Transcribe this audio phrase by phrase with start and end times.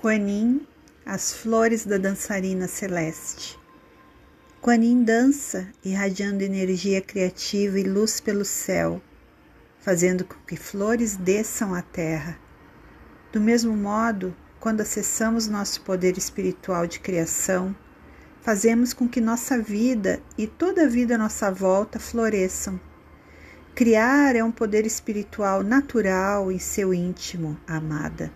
[0.00, 0.64] Quanin,
[1.04, 3.58] as flores da dançarina celeste.
[4.62, 9.02] Quanin dança, irradiando energia criativa e luz pelo céu,
[9.80, 12.38] fazendo com que flores desçam à terra.
[13.32, 17.74] Do mesmo modo, quando acessamos nosso poder espiritual de criação,
[18.40, 22.80] fazemos com que nossa vida e toda a vida à nossa volta floresçam.
[23.74, 28.30] Criar é um poder espiritual natural em seu íntimo, amada.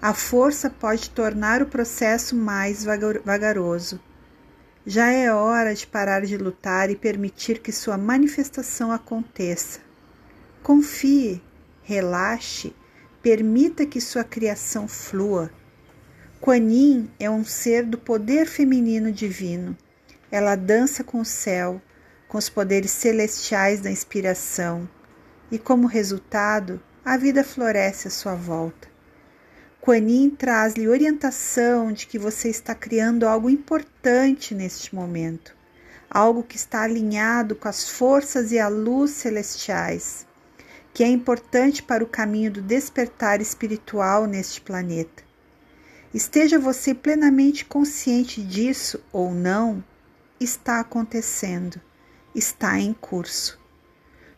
[0.00, 4.00] A força pode tornar o processo mais vagaroso.
[4.86, 9.80] Já é hora de parar de lutar e permitir que sua manifestação aconteça.
[10.62, 11.42] Confie,
[11.82, 12.74] relaxe,
[13.22, 15.50] permita que sua criação flua.
[16.40, 19.76] Kuan Yin é um ser do poder feminino divino.
[20.30, 21.82] Ela dança com o céu,
[22.28, 24.88] com os poderes celestiais da inspiração,
[25.50, 28.95] e como resultado, a vida floresce à sua volta.
[29.86, 35.56] Quanin traz-lhe orientação de que você está criando algo importante neste momento,
[36.10, 40.26] algo que está alinhado com as forças e a luz celestiais,
[40.92, 45.22] que é importante para o caminho do despertar espiritual neste planeta.
[46.12, 49.84] Esteja você plenamente consciente disso ou não,
[50.40, 51.80] está acontecendo,
[52.34, 53.56] está em curso.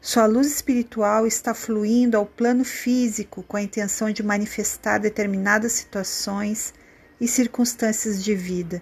[0.00, 6.72] Sua luz espiritual está fluindo ao plano físico com a intenção de manifestar determinadas situações
[7.20, 8.80] e circunstâncias de vida.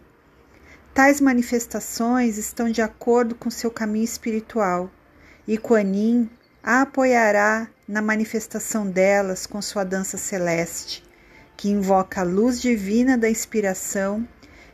[0.92, 4.91] Tais manifestações estão de acordo com seu caminho espiritual
[5.48, 6.31] e Kuan Yin
[6.62, 11.03] a apoiará na manifestação delas com sua dança celeste,
[11.56, 14.28] que invoca a luz divina da inspiração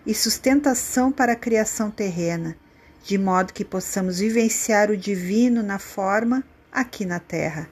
[0.05, 2.57] e sustentação para a criação terrena
[3.03, 7.69] de modo que possamos vivenciar o divino na forma aqui na Terra.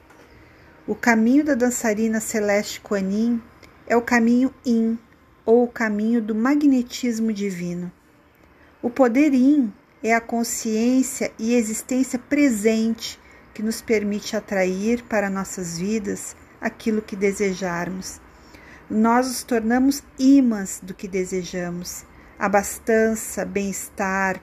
[0.85, 3.39] O caminho da dançarina celeste Kuan
[3.87, 4.99] é o caminho Yin,
[5.45, 7.91] ou o caminho do magnetismo divino.
[8.81, 9.71] O poder Yin
[10.03, 13.19] é a consciência e existência presente
[13.53, 18.19] que nos permite atrair para nossas vidas aquilo que desejarmos.
[18.89, 22.05] Nós nos tornamos imãs do que desejamos:
[22.37, 24.41] abastança, bem-estar,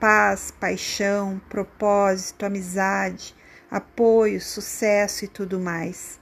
[0.00, 3.34] paz, paixão, propósito, amizade,
[3.70, 6.18] apoio, sucesso e tudo mais.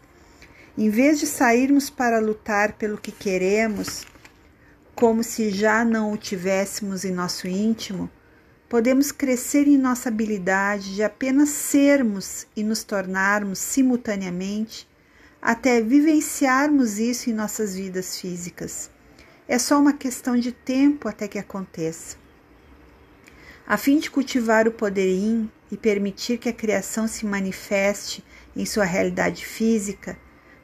[0.76, 4.04] Em vez de sairmos para lutar pelo que queremos,
[4.94, 8.10] como se já não o tivéssemos em nosso íntimo,
[8.68, 14.88] podemos crescer em nossa habilidade de apenas sermos e nos tornarmos simultaneamente
[15.40, 18.90] até vivenciarmos isso em nossas vidas físicas.
[19.46, 22.16] É só uma questão de tempo até que aconteça.
[23.68, 28.22] A fim de cultivar o poder Yin e permitir que a criação se manifeste
[28.54, 30.16] em sua realidade física,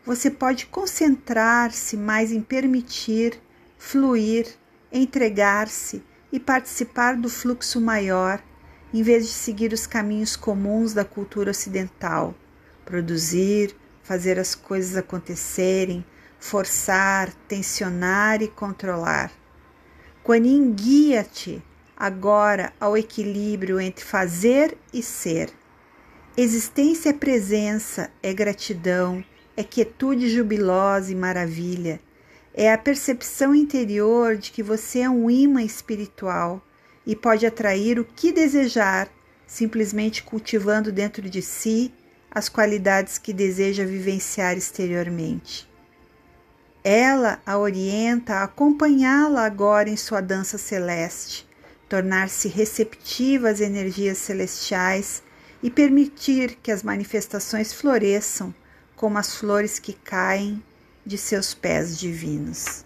[0.06, 3.42] você pode concentrar-se mais em permitir,
[3.76, 4.46] fluir,
[4.92, 8.40] entregar-se e participar do fluxo maior,
[8.94, 12.32] em vez de seguir os caminhos comuns da cultura ocidental,
[12.84, 13.74] produzir,
[14.04, 16.04] fazer as coisas acontecerem,
[16.38, 19.32] forçar, tensionar e controlar.
[20.22, 21.60] Quando guia-te
[22.02, 25.50] agora ao equilíbrio entre fazer e ser.
[26.36, 29.24] Existência é presença, é gratidão,
[29.56, 32.00] é quietude jubilosa e maravilha.
[32.52, 36.60] É a percepção interior de que você é um imã espiritual
[37.06, 39.08] e pode atrair o que desejar,
[39.46, 41.94] simplesmente cultivando dentro de si
[42.28, 45.70] as qualidades que deseja vivenciar exteriormente.
[46.82, 51.51] Ela a orienta a acompanhá-la agora em sua dança celeste
[51.92, 55.22] tornar-se receptiva às energias celestiais
[55.62, 58.54] e permitir que as manifestações floresçam
[58.96, 60.64] como as flores que caem
[61.04, 62.82] de seus pés divinos.